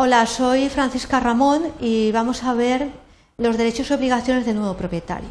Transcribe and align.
Hola, 0.00 0.26
soy 0.26 0.68
Francisca 0.68 1.18
Ramón 1.18 1.72
y 1.80 2.12
vamos 2.12 2.44
a 2.44 2.54
ver 2.54 2.88
los 3.36 3.58
derechos 3.58 3.90
y 3.90 3.94
obligaciones 3.94 4.46
del 4.46 4.54
nuevo 4.54 4.76
propietario. 4.76 5.30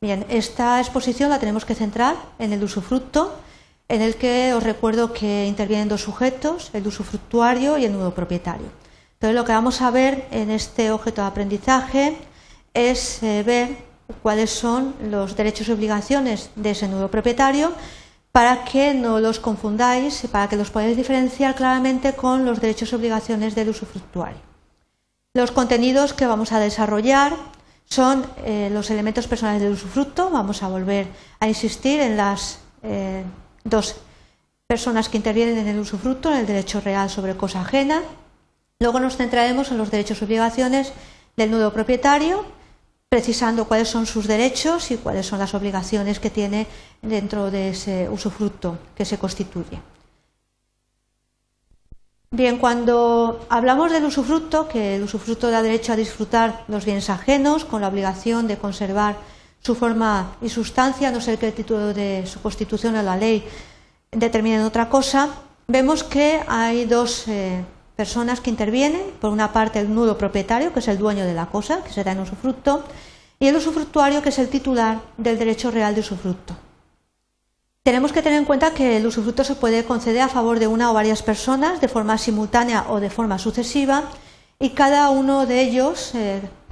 Bien, 0.00 0.26
esta 0.28 0.80
exposición 0.80 1.30
la 1.30 1.38
tenemos 1.38 1.64
que 1.64 1.76
centrar 1.76 2.16
en 2.40 2.52
el 2.52 2.64
usufructo, 2.64 3.32
en 3.88 4.02
el 4.02 4.16
que 4.16 4.52
os 4.52 4.64
recuerdo 4.64 5.12
que 5.12 5.46
intervienen 5.46 5.88
dos 5.88 6.00
sujetos, 6.00 6.70
el 6.72 6.88
usufructuario 6.88 7.78
y 7.78 7.84
el 7.84 7.92
nuevo 7.92 8.10
propietario. 8.10 8.66
Entonces, 9.12 9.36
lo 9.36 9.44
que 9.44 9.52
vamos 9.52 9.80
a 9.80 9.92
ver 9.92 10.26
en 10.32 10.50
este 10.50 10.90
objeto 10.90 11.22
de 11.22 11.28
aprendizaje 11.28 12.16
es 12.74 13.22
eh, 13.22 13.44
ver 13.44 13.76
cuáles 14.24 14.50
son 14.50 14.92
los 15.08 15.36
derechos 15.36 15.68
y 15.68 15.70
obligaciones 15.70 16.50
de 16.56 16.72
ese 16.72 16.88
nuevo 16.88 17.06
propietario 17.06 17.72
para 18.32 18.64
que 18.64 18.94
no 18.94 19.18
los 19.20 19.40
confundáis, 19.40 20.26
para 20.30 20.48
que 20.48 20.56
los 20.56 20.70
podáis 20.70 20.96
diferenciar 20.96 21.54
claramente 21.54 22.14
con 22.14 22.44
los 22.44 22.60
derechos 22.60 22.92
y 22.92 22.94
obligaciones 22.94 23.54
del 23.54 23.70
usufructuario. 23.70 24.40
Los 25.34 25.50
contenidos 25.50 26.12
que 26.12 26.26
vamos 26.26 26.52
a 26.52 26.60
desarrollar 26.60 27.32
son 27.84 28.24
eh, 28.44 28.70
los 28.72 28.90
elementos 28.90 29.26
personales 29.26 29.62
del 29.62 29.72
usufructo. 29.72 30.30
Vamos 30.30 30.62
a 30.62 30.68
volver 30.68 31.08
a 31.40 31.48
insistir 31.48 32.00
en 32.00 32.16
las 32.16 32.60
eh, 32.82 33.24
dos 33.64 33.96
personas 34.66 35.08
que 35.08 35.16
intervienen 35.16 35.58
en 35.58 35.66
el 35.66 35.80
usufructo, 35.80 36.30
en 36.30 36.38
el 36.38 36.46
derecho 36.46 36.80
real 36.80 37.10
sobre 37.10 37.36
cosa 37.36 37.62
ajena. 37.62 38.02
Luego 38.78 39.00
nos 39.00 39.16
centraremos 39.16 39.72
en 39.72 39.78
los 39.78 39.90
derechos 39.90 40.20
y 40.20 40.24
obligaciones 40.24 40.92
del 41.36 41.50
nuevo 41.50 41.72
propietario 41.72 42.44
precisando 43.10 43.66
cuáles 43.66 43.88
son 43.88 44.06
sus 44.06 44.28
derechos 44.28 44.92
y 44.92 44.96
cuáles 44.96 45.26
son 45.26 45.40
las 45.40 45.52
obligaciones 45.54 46.20
que 46.20 46.30
tiene 46.30 46.68
dentro 47.02 47.50
de 47.50 47.70
ese 47.70 48.08
usufructo 48.08 48.78
que 48.94 49.04
se 49.04 49.18
constituye. 49.18 49.82
Bien, 52.30 52.58
cuando 52.58 53.44
hablamos 53.48 53.90
del 53.90 54.04
usufructo, 54.04 54.68
que 54.68 54.94
el 54.94 55.02
usufructo 55.02 55.50
da 55.50 55.60
derecho 55.60 55.92
a 55.92 55.96
disfrutar 55.96 56.62
los 56.68 56.84
bienes 56.84 57.10
ajenos 57.10 57.64
con 57.64 57.80
la 57.80 57.88
obligación 57.88 58.46
de 58.46 58.58
conservar 58.58 59.16
su 59.60 59.74
forma 59.74 60.36
y 60.40 60.48
sustancia, 60.48 61.10
no 61.10 61.20
ser 61.20 61.36
que 61.36 61.48
el 61.48 61.52
título 61.52 61.92
de 61.92 62.24
su 62.28 62.40
constitución 62.40 62.94
o 62.94 63.02
la 63.02 63.16
ley 63.16 63.42
determinen 64.12 64.62
otra 64.62 64.88
cosa, 64.88 65.30
vemos 65.66 66.04
que 66.04 66.40
hay 66.46 66.84
dos 66.84 67.26
eh, 67.26 67.64
personas 68.00 68.40
que 68.40 68.48
intervienen, 68.48 69.02
por 69.20 69.30
una 69.30 69.52
parte 69.52 69.78
el 69.78 69.94
nudo 69.94 70.16
propietario, 70.16 70.72
que 70.72 70.78
es 70.78 70.88
el 70.88 70.96
dueño 70.96 71.26
de 71.26 71.34
la 71.34 71.50
cosa, 71.54 71.84
que 71.84 71.92
se 71.92 72.02
da 72.02 72.12
en 72.12 72.20
usufructo, 72.20 72.82
y 73.38 73.46
el 73.46 73.56
usufructuario, 73.56 74.22
que 74.22 74.30
es 74.30 74.38
el 74.38 74.48
titular 74.48 75.02
del 75.18 75.38
derecho 75.38 75.70
real 75.70 75.94
de 75.94 76.00
usufructo. 76.00 76.56
Tenemos 77.82 78.10
que 78.10 78.22
tener 78.22 78.38
en 78.38 78.46
cuenta 78.46 78.72
que 78.72 78.96
el 78.96 79.06
usufructo 79.06 79.44
se 79.44 79.54
puede 79.54 79.84
conceder 79.84 80.22
a 80.22 80.28
favor 80.28 80.58
de 80.58 80.66
una 80.66 80.90
o 80.90 80.94
varias 80.94 81.22
personas 81.22 81.82
de 81.82 81.88
forma 81.88 82.16
simultánea 82.16 82.86
o 82.88 83.00
de 83.00 83.10
forma 83.10 83.38
sucesiva 83.38 84.04
y 84.58 84.70
cada 84.70 85.10
uno 85.10 85.44
de 85.44 85.60
ellos, 85.60 86.12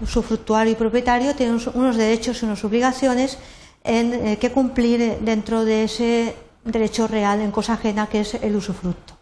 usufructuario 0.00 0.72
y 0.72 0.76
propietario, 0.76 1.34
tiene 1.34 1.58
unos 1.74 1.96
derechos 1.98 2.40
y 2.40 2.46
unas 2.46 2.64
obligaciones 2.64 3.36
en, 3.84 4.14
eh, 4.14 4.38
que 4.38 4.50
cumplir 4.50 5.18
dentro 5.20 5.66
de 5.66 5.84
ese 5.84 6.36
derecho 6.64 7.06
real 7.06 7.42
en 7.42 7.50
cosa 7.50 7.74
ajena 7.74 8.06
que 8.06 8.20
es 8.20 8.32
el 8.32 8.56
usufructo. 8.56 9.17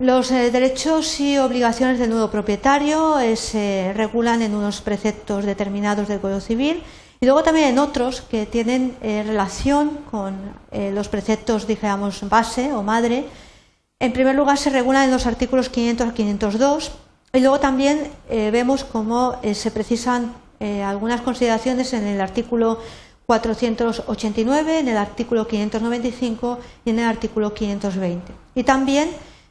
Los 0.00 0.30
eh, 0.30 0.50
derechos 0.50 1.20
y 1.20 1.36
obligaciones 1.36 1.98
del 1.98 2.08
nuevo 2.08 2.30
propietario 2.30 3.20
eh, 3.20 3.36
se 3.36 3.92
regulan 3.94 4.40
en 4.40 4.54
unos 4.54 4.80
preceptos 4.80 5.44
determinados 5.44 6.08
del 6.08 6.20
Código 6.20 6.40
Civil 6.40 6.82
y 7.20 7.26
luego 7.26 7.42
también 7.42 7.68
en 7.68 7.78
otros 7.78 8.22
que 8.22 8.46
tienen 8.46 8.96
eh, 9.02 9.22
relación 9.26 9.98
con 10.10 10.54
los 10.72 11.08
preceptos, 11.08 11.66
digamos, 11.66 12.26
base 12.30 12.72
o 12.72 12.82
madre. 12.82 13.26
En 13.98 14.14
primer 14.14 14.34
lugar, 14.36 14.56
se 14.56 14.70
regulan 14.70 15.04
en 15.04 15.10
los 15.10 15.26
artículos 15.26 15.68
500 15.68 16.08
a 16.08 16.14
502 16.14 16.92
y 17.34 17.40
luego 17.40 17.60
también 17.60 18.10
vemos 18.30 18.84
cómo 18.84 19.38
se 19.52 19.70
precisan 19.70 20.32
algunas 20.60 21.20
consideraciones 21.20 21.92
en 21.92 22.06
el 22.06 22.22
artículo 22.22 22.78
489, 23.26 24.78
en 24.78 24.88
el 24.88 24.96
artículo 24.96 25.46
595 25.46 26.58
y 26.86 26.90
en 26.90 27.00
el 27.00 27.04
artículo 27.06 27.52
520. 27.52 28.32
Y 28.54 28.64
también 28.64 29.10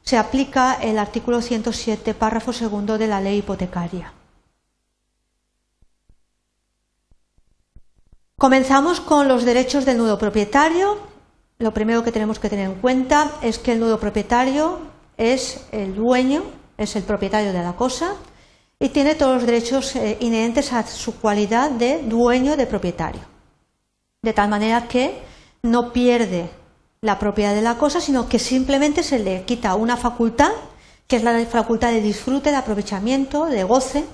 se 0.10 0.18
aplica 0.18 0.74
el 0.82 0.98
artículo 0.98 1.40
107, 1.40 2.16
párrafo 2.16 2.52
segundo 2.52 2.98
de 2.98 3.06
la 3.06 3.22
ley 3.22 3.38
hipotecaria. 3.38 4.12
Comenzamos 8.36 9.02
con 9.02 9.28
los 9.28 9.46
derechos 9.46 9.86
del 9.86 10.00
nudo 10.00 10.18
propietario. 10.18 10.98
Lo 11.60 11.76
primero 11.76 12.04
que 12.04 12.12
tenemos 12.12 12.40
que 12.40 12.50
tener 12.50 12.72
en 12.72 12.82
cuenta 12.82 13.34
es 13.44 13.60
que 13.60 13.74
el 13.74 13.80
nudo 13.80 14.00
propietario 14.00 14.80
es 15.16 15.68
el 15.72 15.94
dueño, 15.94 16.42
es 16.76 16.96
el 16.96 17.04
propietario 17.04 17.54
de 17.54 17.62
la 17.62 17.74
cosa 17.74 18.16
y 18.80 18.90
tiene 18.90 19.14
todos 19.14 19.36
los 19.36 19.46
derechos 19.46 19.96
eh, 19.96 20.18
inherentes 20.22 20.74
a 20.74 20.88
su 20.88 21.20
cualidad 21.20 21.70
de 21.70 22.02
dueño 22.02 22.58
de 22.58 22.66
propietario. 22.66 23.22
De 24.24 24.34
tal 24.34 24.50
manera 24.50 24.88
que 24.88 25.22
no 25.62 25.94
pierde 25.94 26.50
la 27.02 27.18
propiedad 27.20 27.56
de 27.56 27.62
la 27.62 27.78
cosa, 27.78 28.02
sino 28.02 28.28
que 28.28 28.40
simplemente 28.40 29.04
se 29.04 29.20
le 29.20 29.44
quita 29.44 29.76
una 29.76 29.98
facultad, 29.98 30.52
que 31.08 31.16
es 31.16 31.24
la 31.24 31.46
facultad 31.46 31.92
de 31.92 32.02
disfrute, 32.02 32.52
de 32.52 32.58
aprovechamiento, 32.58 33.46
de 33.46 33.64
goce, 33.64 34.06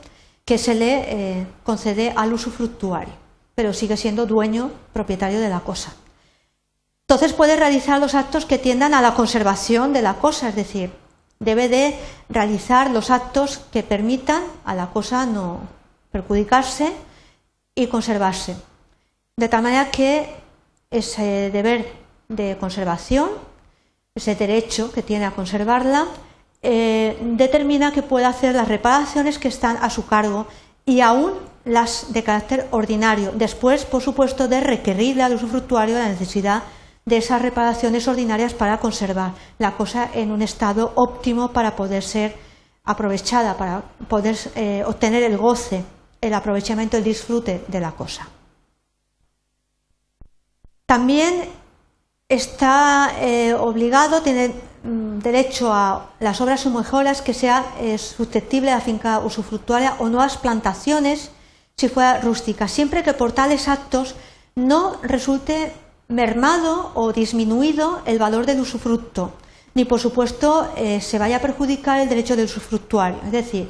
que 0.45 0.57
se 0.57 0.75
le 0.75 1.39
eh, 1.39 1.47
concede 1.63 2.13
al 2.15 2.33
usufructuario, 2.33 3.13
pero 3.55 3.73
sigue 3.73 3.97
siendo 3.97 4.25
dueño, 4.25 4.71
propietario 4.93 5.39
de 5.39 5.49
la 5.49 5.61
cosa. 5.61 5.95
Entonces 7.07 7.33
puede 7.33 7.55
realizar 7.55 7.99
los 7.99 8.15
actos 8.15 8.45
que 8.45 8.57
tiendan 8.57 8.93
a 8.93 9.01
la 9.01 9.13
conservación 9.15 9.93
de 9.93 10.01
la 10.01 10.15
cosa, 10.15 10.49
es 10.49 10.55
decir, 10.55 10.91
debe 11.39 11.67
de 11.67 11.95
realizar 12.29 12.89
los 12.91 13.09
actos 13.09 13.59
que 13.71 13.83
permitan 13.83 14.43
a 14.63 14.75
la 14.75 14.87
cosa 14.87 15.25
no 15.25 15.59
perjudicarse 16.11 16.93
y 17.75 17.87
conservarse. 17.87 18.55
De 19.35 19.49
tal 19.49 19.63
manera 19.63 19.91
que 19.91 20.33
ese 20.89 21.51
deber 21.51 22.04
de 22.29 22.57
conservación, 22.57 23.29
ese 24.13 24.35
derecho 24.35 24.91
que 24.91 25.03
tiene 25.03 25.25
a 25.25 25.31
conservarla, 25.31 26.05
eh, 26.61 27.17
determina 27.21 27.91
que 27.91 28.01
puede 28.01 28.25
hacer 28.25 28.55
las 28.55 28.67
reparaciones 28.67 29.37
que 29.37 29.49
están 29.49 29.77
a 29.77 29.89
su 29.89 30.05
cargo 30.05 30.47
y 30.85 31.01
aún 31.01 31.33
las 31.65 32.13
de 32.13 32.23
carácter 32.23 32.67
ordinario, 32.71 33.31
después, 33.33 33.85
por 33.85 34.01
supuesto, 34.01 34.47
de 34.47 34.61
requerirle 34.61 35.23
al 35.23 35.33
usufructuario 35.33 35.95
la 35.95 36.09
necesidad 36.09 36.63
de 37.05 37.17
esas 37.17 37.41
reparaciones 37.41 38.07
ordinarias 38.07 38.53
para 38.53 38.79
conservar 38.79 39.33
la 39.59 39.71
cosa 39.77 40.09
en 40.13 40.31
un 40.31 40.41
estado 40.41 40.91
óptimo 40.95 41.51
para 41.51 41.75
poder 41.75 42.03
ser 42.03 42.35
aprovechada, 42.83 43.57
para 43.57 43.81
poder 44.07 44.37
eh, 44.55 44.83
obtener 44.85 45.23
el 45.23 45.37
goce, 45.37 45.83
el 46.21 46.33
aprovechamiento, 46.33 46.97
el 46.97 47.03
disfrute 47.03 47.63
de 47.67 47.79
la 47.79 47.91
cosa. 47.91 48.27
También 50.85 51.49
está 52.29 53.11
eh, 53.21 53.53
obligado, 53.53 54.21
tiene 54.23 54.51
mm, 54.83 55.19
derecho 55.19 55.71
a 55.71 56.09
las 56.19 56.41
obras 56.41 56.65
o 56.65 56.71
mejoras 56.71 57.21
que 57.21 57.33
sea 57.33 57.63
eh, 57.79 57.97
susceptible 57.97 58.71
a 58.71 58.81
finca 58.81 59.19
usufructuaria 59.19 59.95
o 59.99 60.09
nuevas 60.09 60.37
plantaciones 60.37 61.29
si 61.77 61.89
fuera 61.89 62.21
rústica, 62.21 62.67
siempre 62.67 63.03
que 63.03 63.13
por 63.13 63.33
tales 63.33 63.67
actos 63.67 64.15
no 64.55 64.95
resulte 65.03 65.73
mermado 66.07 66.91
o 66.95 67.11
disminuido 67.11 68.01
el 68.05 68.17
valor 68.17 68.45
del 68.45 68.61
usufructo, 68.61 69.33
ni 69.73 69.85
por 69.85 69.99
supuesto 69.99 70.69
eh, 70.77 71.01
se 71.01 71.19
vaya 71.19 71.37
a 71.37 71.41
perjudicar 71.41 71.99
el 71.99 72.09
derecho 72.09 72.35
del 72.35 72.45
usufructuario. 72.45 73.19
Es 73.25 73.31
decir, 73.31 73.69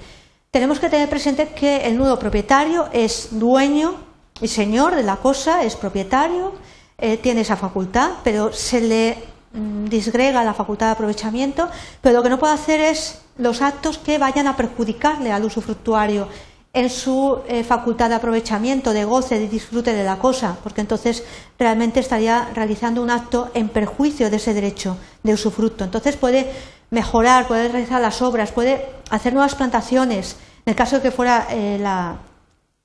tenemos 0.52 0.80
que 0.80 0.90
tener 0.90 1.10
presente 1.10 1.50
que 1.50 1.88
el 1.88 1.98
nudo 1.98 2.20
propietario 2.20 2.88
es 2.94 3.30
dueño 3.32 3.96
y 4.40 4.48
señor 4.48 4.96
de 4.96 5.04
la 5.04 5.18
cosa, 5.18 5.64
es 5.64 5.76
propietario, 5.76 6.54
eh, 6.98 7.18
tiene 7.18 7.42
esa 7.42 7.56
facultad, 7.56 8.12
pero 8.24 8.54
se 8.54 8.82
le 8.82 9.18
mm, 9.54 9.86
disgrega 9.86 10.44
la 10.44 10.54
facultad 10.54 10.88
de 10.88 10.92
aprovechamiento, 10.94 11.70
pero 12.02 12.18
lo 12.18 12.24
que 12.24 12.30
no 12.30 12.40
puede 12.40 12.54
hacer 12.54 12.80
es 12.80 13.22
los 13.38 13.62
actos 13.62 13.98
que 13.98 14.18
vayan 14.18 14.48
a 14.48 14.56
perjudicarle 14.56 15.32
al 15.32 15.44
usufructuario 15.44 16.28
en 16.76 16.90
su 16.90 17.40
eh, 17.48 17.64
facultad 17.64 18.10
de 18.10 18.16
aprovechamiento, 18.16 18.92
de 18.92 19.06
goce, 19.06 19.40
de 19.40 19.48
disfrute 19.48 19.94
de 19.94 20.04
la 20.04 20.20
cosa, 20.20 20.58
porque 20.62 20.82
entonces 20.82 21.24
realmente 21.58 22.02
estaría 22.02 22.50
realizando 22.54 23.02
un 23.02 23.10
acto 23.10 23.50
en 23.54 23.70
perjuicio 23.70 24.30
de 24.30 24.36
ese 24.36 24.54
derecho 24.54 24.98
de 25.24 25.34
usufructo. 25.34 25.86
Entonces 25.86 26.18
puede 26.18 26.52
mejorar, 26.90 27.48
puede 27.48 27.70
realizar 27.70 28.02
las 28.02 28.22
obras, 28.22 28.52
puede 28.52 28.86
hacer 29.10 29.34
nuevas 29.34 29.56
plantaciones. 29.56 30.36
En 30.66 30.72
el 30.72 30.76
caso 30.76 30.98
de 30.98 31.02
que 31.02 31.12
fuera 31.12 31.48
eh, 31.50 31.78
la, 31.80 32.18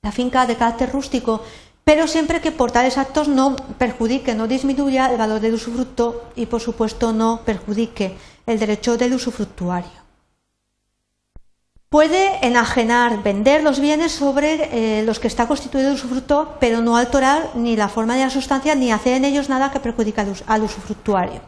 la 0.01 0.11
finca 0.13 0.45
de 0.45 0.55
carácter 0.55 0.89
rústico, 0.89 1.43
pero 1.83 2.07
siempre 2.07 2.41
que 2.41 2.51
por 2.51 2.71
tales 2.71 2.97
actos 2.97 3.27
no 3.27 3.55
perjudique, 3.77 4.35
no 4.35 4.47
disminuya 4.47 5.11
el 5.11 5.17
valor 5.17 5.39
del 5.39 5.55
usufructo 5.55 6.29
y, 6.35 6.45
por 6.45 6.61
supuesto, 6.61 7.11
no 7.13 7.41
perjudique 7.43 8.15
el 8.45 8.59
derecho 8.59 8.97
del 8.97 9.13
usufructuario. 9.13 10.01
Puede 11.89 12.45
enajenar, 12.45 13.21
vender 13.21 13.63
los 13.63 13.81
bienes 13.81 14.13
sobre 14.13 14.69
eh, 14.71 15.03
los 15.03 15.19
que 15.19 15.27
está 15.27 15.45
constituido 15.47 15.89
el 15.89 15.95
usufructo, 15.95 16.55
pero 16.61 16.81
no 16.81 16.95
alterar 16.95 17.51
ni 17.55 17.75
la 17.75 17.89
forma 17.89 18.15
ni 18.15 18.21
la 18.21 18.29
sustancia, 18.29 18.75
ni 18.75 18.93
hacer 18.93 19.15
en 19.15 19.25
ellos 19.25 19.49
nada 19.49 19.71
que 19.71 19.81
perjudique 19.81 20.23
al 20.47 20.63
usufructuario. 20.63 21.41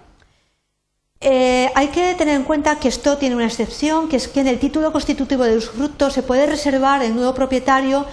Eh, 1.21 1.71
hay 1.75 1.87
que 1.87 2.15
tener 2.15 2.35
en 2.35 2.43
cuenta 2.43 2.77
que 2.77 2.89
esto 2.89 3.17
tiene 3.17 3.37
una 3.37 3.45
excepción, 3.45 4.09
que 4.09 4.17
es 4.17 4.27
que 4.27 4.41
en 4.41 4.47
el 4.47 4.59
título 4.59 4.91
constitutivo 4.91 5.45
del 5.45 5.59
usufructo 5.59 6.09
se 6.09 6.23
puede 6.23 6.45
reservar 6.45 7.01
el 7.01 7.15
nuevo 7.15 7.33
propietario 7.33 8.05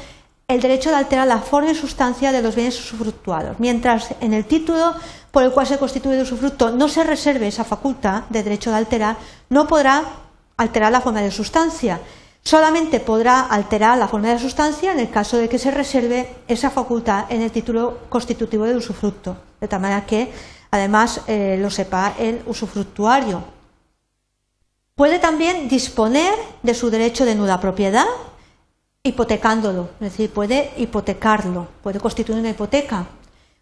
el 0.50 0.61
derecho 0.61 0.91
de 0.91 0.97
alterar 0.97 1.29
la 1.29 1.38
forma 1.38 1.70
y 1.70 1.75
sustancia 1.76 2.32
de 2.32 2.43
los 2.43 2.56
bienes 2.56 2.79
usufructuados, 2.79 3.61
mientras 3.61 4.14
en 4.20 4.35
el 4.35 4.44
título 4.44 4.94
por 5.31 5.44
el 5.44 5.52
cual 5.52 5.67
se 5.67 5.79
constituye 5.79 6.17
el 6.17 6.23
usufructo 6.23 6.73
no 6.73 6.88
se 6.88 7.05
reserve 7.05 7.47
esa 7.47 7.62
facultad 7.64 8.25
de 8.31 8.43
derecho 8.43 8.70
de 8.70 8.76
alterar, 8.76 9.17
no 9.49 9.69
podrá 9.69 10.02
alterar 10.56 10.91
la 10.91 11.00
forma 11.00 11.23
de 11.23 11.31
sustancia. 11.31 12.00
Solamente 12.43 12.99
podrá 12.99 13.43
alterar 13.43 13.97
la 13.97 14.08
forma 14.08 14.29
de 14.29 14.41
sustancia 14.41 14.93
en 14.93 14.99
el 14.99 15.11
caso 15.11 15.37
de 15.37 15.49
que 15.49 15.58
se 15.58 15.70
reserve 15.70 16.29
esa 16.49 16.70
facultad 16.70 17.26
en 17.29 17.43
el 17.43 17.52
título 17.52 17.99
constitutivo 18.08 18.64
del 18.64 18.79
usufructo, 18.79 19.37
de 19.61 19.69
tal 19.69 19.81
manera 19.81 20.05
que 20.05 20.32
además 20.73 21.20
eh, 21.29 21.58
lo 21.61 21.70
sepa 21.70 22.14
el 22.19 22.43
usufructuario. 22.47 23.44
Puede 24.97 25.20
también 25.20 25.69
disponer 25.69 26.35
de 26.62 26.75
su 26.75 26.91
derecho 26.91 27.25
de 27.25 27.37
nuda 27.37 27.61
propiedad 27.61 28.06
hipotecándolo, 29.02 29.88
es 29.94 30.12
decir, 30.12 30.31
puede 30.31 30.73
hipotecarlo, 30.76 31.69
puede 31.82 31.99
constituir 31.99 32.38
una 32.38 32.50
hipoteca. 32.50 33.06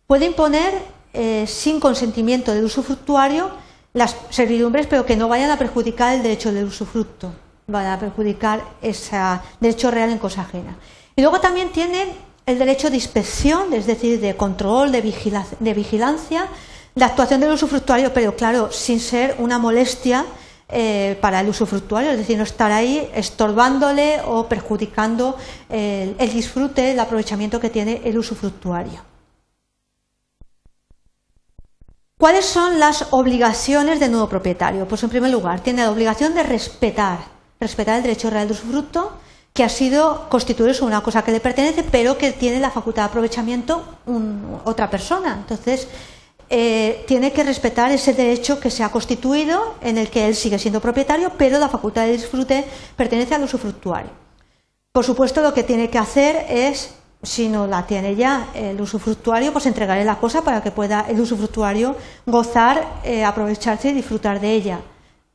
Puede 0.07 0.27
imponer 0.27 0.83
eh, 1.13 1.45
sin 1.47 1.79
consentimiento 1.79 2.53
del 2.53 2.65
usufructuario 2.65 3.51
las 3.93 4.17
servidumbres, 4.31 4.87
pero 4.89 5.07
que 5.07 5.17
no 5.17 5.29
vayan 5.29 5.51
a 5.51 5.59
perjudicar 5.59 6.15
el 6.17 6.23
derecho 6.23 6.53
del 6.53 6.65
usufructo, 6.65 7.33
vayan 7.69 7.93
a 7.93 8.01
perjudicar 8.01 8.63
ese 8.83 9.17
derecho 9.61 9.91
real 9.91 10.11
en 10.11 10.19
cosa 10.19 10.41
ajena. 10.41 10.77
Y 11.15 11.23
luego 11.23 11.41
también 11.41 11.71
tiene 11.71 12.07
el 12.45 12.59
derecho 12.59 12.91
de 12.91 12.97
inspección, 12.97 13.73
es 13.73 13.87
decir, 13.87 14.21
de 14.21 14.37
control, 14.37 14.91
de, 14.91 15.03
vigilancia, 15.03 16.49
de 16.95 17.05
actuación 17.05 17.41
del 17.41 17.53
usufructuario, 17.53 18.13
pero 18.13 18.35
claro, 18.35 18.73
sin 18.73 18.99
ser 18.99 19.37
una 19.39 19.59
molestia 19.59 20.25
eh, 20.69 21.17
para 21.21 21.41
el 21.41 21.49
usufructuario, 21.49 22.11
es 22.11 22.19
decir, 22.19 22.37
no 22.37 22.45
estar 22.45 22.71
ahí 22.71 23.11
estorbándole 23.15 24.21
o 24.27 24.47
perjudicando 24.47 25.37
el, 25.69 26.33
disfrute, 26.33 26.93
el 26.93 27.01
aprovechamiento 27.01 27.59
que 27.59 27.71
tiene 27.71 28.03
el 28.05 28.19
usufructuario. 28.19 29.03
¿Cuáles 32.19 32.47
son 32.47 32.81
las 32.81 33.07
obligaciones 33.13 34.01
del 34.01 34.11
nuevo 34.11 34.29
propietario? 34.29 34.89
Pues 34.89 35.03
en 35.05 35.09
primer 35.09 35.31
lugar, 35.31 35.61
tiene 35.61 35.85
la 35.85 35.91
obligación 35.91 36.35
de 36.35 36.43
respetar, 36.43 37.19
respetar 37.61 37.97
el 37.97 38.03
derecho 38.03 38.29
real 38.29 38.49
de 38.49 38.55
usufructo, 38.55 39.13
que 39.55 39.63
ha 39.65 39.69
sido 39.69 40.29
constituido 40.29 40.75
sobre 40.75 40.95
una 40.95 41.03
cosa 41.03 41.23
que 41.23 41.33
le 41.33 41.41
pertenece, 41.41 41.85
pero 41.85 42.19
que 42.19 42.33
tiene 42.33 42.61
la 42.61 42.71
facultad 42.71 43.03
de 43.03 43.09
aprovechamiento 43.09 43.83
otra 44.65 44.91
persona. 44.91 45.35
Entonces, 45.35 45.89
eh, 46.51 47.05
tiene 47.07 47.33
que 47.33 47.45
respetar 47.45 47.93
ese 47.93 48.15
derecho 48.15 48.59
que 48.59 48.71
se 48.71 48.83
ha 48.83 48.91
constituido, 48.91 49.75
en 49.83 49.99
el 49.99 50.09
que 50.09 50.27
él 50.27 50.35
sigue 50.35 50.59
siendo 50.59 50.81
propietario, 50.81 51.33
pero 51.37 51.59
la 51.59 51.69
facultad 51.69 52.07
de 52.07 52.13
disfrute 52.13 52.65
pertenece 52.97 53.35
al 53.35 53.45
usufructuario. 53.45 54.11
Por 54.93 55.05
supuesto, 55.05 55.43
lo 55.43 55.53
que 55.53 55.63
tiene 55.63 55.91
que 55.91 55.99
hacer 55.99 56.47
es 56.49 56.95
si 57.23 57.49
no 57.49 57.67
la 57.67 57.87
tiene 57.87 58.15
ya 58.15 58.49
el 58.55 58.81
usufructuario, 58.81 59.53
pues 59.53 59.67
entregaré 59.67 60.05
la 60.05 60.17
cosa 60.17 60.43
para 60.43 60.63
que 60.63 60.71
pueda 60.71 61.05
el 61.09 61.21
usufructuario 61.21 61.97
gozar, 62.27 63.01
eh, 63.05 63.25
aprovecharse 63.25 63.91
y 63.91 63.93
disfrutar 63.93 64.41
de 64.41 64.53
ella 64.53 64.81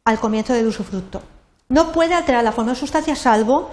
al 0.06 0.20
comienzo 0.20 0.54
del 0.54 0.68
usufructo. 0.68 1.22
No 1.70 1.92
puede 1.92 2.14
alterar 2.14 2.44
la 2.44 2.52
forma 2.52 2.72
de 2.72 2.80
sustancia 2.80 3.16
salvo 3.16 3.70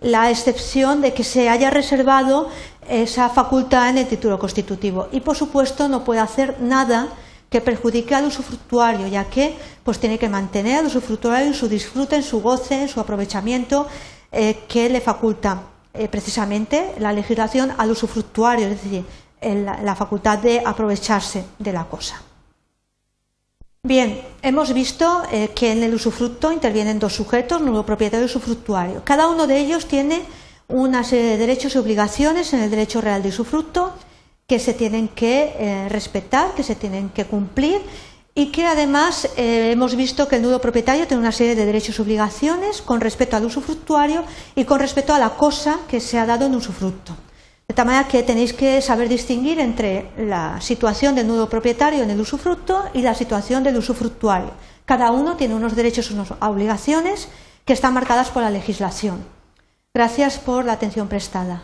la 0.00 0.30
excepción 0.30 1.00
de 1.00 1.12
que 1.12 1.24
se 1.24 1.48
haya 1.48 1.70
reservado 1.70 2.48
esa 2.88 3.28
facultad 3.28 3.90
en 3.90 3.98
el 3.98 4.08
título 4.08 4.38
constitutivo 4.38 5.08
y 5.12 5.20
por 5.20 5.36
supuesto 5.36 5.88
no 5.88 6.04
puede 6.04 6.20
hacer 6.20 6.56
nada 6.60 7.08
que 7.48 7.60
perjudique 7.60 8.14
al 8.14 8.26
usufructuario, 8.26 9.06
ya 9.08 9.24
que 9.24 9.56
pues 9.82 9.98
tiene 9.98 10.18
que 10.18 10.28
mantener 10.28 10.78
al 10.78 10.86
usufructuario 10.86 11.48
en 11.48 11.54
su 11.54 11.68
disfrute, 11.68 12.16
en 12.16 12.22
su 12.22 12.40
goce, 12.40 12.82
en 12.82 12.88
su 12.88 13.00
aprovechamiento 13.00 13.86
eh, 14.32 14.60
que 14.68 14.88
le 14.88 15.00
faculta 15.00 15.62
eh, 15.92 16.08
precisamente 16.08 16.94
la 16.98 17.12
legislación 17.12 17.72
al 17.76 17.90
usufructuario, 17.90 18.68
es 18.68 18.82
decir, 18.82 19.04
la 19.42 19.96
facultad 19.96 20.38
de 20.38 20.62
aprovecharse 20.64 21.44
de 21.58 21.72
la 21.72 21.84
cosa. 21.84 22.22
Bien, 23.82 24.20
hemos 24.42 24.74
visto 24.74 25.22
eh, 25.32 25.52
que 25.54 25.72
en 25.72 25.82
el 25.82 25.94
usufructo 25.94 26.52
intervienen 26.52 26.98
dos 26.98 27.14
sujetos, 27.14 27.62
nuevo 27.62 27.86
propietario 27.86 28.26
y 28.26 28.26
usufructuario. 28.26 29.02
Cada 29.04 29.26
uno 29.26 29.46
de 29.46 29.58
ellos 29.58 29.86
tiene 29.86 30.20
una 30.68 31.02
serie 31.02 31.30
de 31.30 31.38
derechos 31.38 31.74
y 31.74 31.78
obligaciones 31.78 32.52
en 32.52 32.60
el 32.60 32.70
derecho 32.70 33.00
real 33.00 33.22
de 33.22 33.30
usufructo 33.30 33.94
que 34.46 34.58
se 34.58 34.74
tienen 34.74 35.08
que 35.08 35.54
eh, 35.58 35.88
respetar, 35.88 36.54
que 36.54 36.62
se 36.62 36.74
tienen 36.74 37.08
que 37.08 37.24
cumplir 37.24 37.80
y 38.34 38.52
que 38.52 38.66
además 38.66 39.30
eh, 39.38 39.70
hemos 39.72 39.96
visto 39.96 40.28
que 40.28 40.36
el 40.36 40.42
nudo 40.42 40.60
propietario 40.60 41.06
tiene 41.06 41.22
una 41.22 41.32
serie 41.32 41.54
de 41.54 41.64
derechos 41.64 41.98
y 41.98 42.02
obligaciones 42.02 42.82
con 42.82 43.00
respecto 43.00 43.36
al 43.36 43.46
usufructuario 43.46 44.24
y 44.54 44.66
con 44.66 44.78
respecto 44.78 45.14
a 45.14 45.18
la 45.18 45.30
cosa 45.30 45.80
que 45.88 46.00
se 46.00 46.18
ha 46.18 46.26
dado 46.26 46.44
en 46.44 46.54
usufructo. 46.54 47.16
De 47.70 47.74
tal 47.74 47.86
manera 47.86 48.08
que 48.08 48.24
tenéis 48.24 48.52
que 48.52 48.82
saber 48.82 49.08
distinguir 49.08 49.60
entre 49.60 50.10
la 50.18 50.60
situación 50.60 51.14
del 51.14 51.28
nudo 51.28 51.48
propietario 51.48 52.02
en 52.02 52.10
el 52.10 52.20
usufructo 52.20 52.82
y 52.94 53.00
la 53.00 53.14
situación 53.14 53.62
del 53.62 53.76
usufructuario. 53.76 54.50
Cada 54.84 55.12
uno 55.12 55.36
tiene 55.36 55.54
unos 55.54 55.76
derechos 55.76 56.10
y 56.10 56.14
unas 56.14 56.32
obligaciones 56.40 57.28
que 57.64 57.72
están 57.72 57.94
marcadas 57.94 58.30
por 58.30 58.42
la 58.42 58.50
legislación. 58.50 59.24
Gracias 59.94 60.38
por 60.38 60.64
la 60.64 60.72
atención 60.72 61.06
prestada. 61.06 61.62